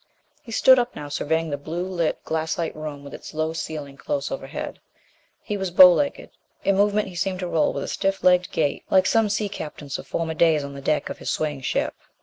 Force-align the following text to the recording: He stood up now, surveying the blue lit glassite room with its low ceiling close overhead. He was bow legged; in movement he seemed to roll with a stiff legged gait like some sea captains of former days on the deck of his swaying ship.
He 0.41 0.51
stood 0.51 0.79
up 0.79 0.95
now, 0.95 1.09
surveying 1.09 1.51
the 1.51 1.59
blue 1.59 1.85
lit 1.85 2.23
glassite 2.23 2.75
room 2.75 3.03
with 3.03 3.13
its 3.13 3.35
low 3.35 3.53
ceiling 3.53 3.97
close 3.97 4.31
overhead. 4.31 4.79
He 5.43 5.57
was 5.57 5.69
bow 5.69 5.93
legged; 5.93 6.31
in 6.63 6.75
movement 6.77 7.09
he 7.09 7.13
seemed 7.15 7.37
to 7.41 7.47
roll 7.47 7.71
with 7.71 7.83
a 7.83 7.87
stiff 7.87 8.23
legged 8.23 8.49
gait 8.49 8.83
like 8.89 9.05
some 9.05 9.29
sea 9.29 9.47
captains 9.47 9.99
of 9.99 10.07
former 10.07 10.33
days 10.33 10.63
on 10.63 10.73
the 10.73 10.81
deck 10.81 11.11
of 11.11 11.19
his 11.19 11.29
swaying 11.29 11.61
ship. 11.61 11.93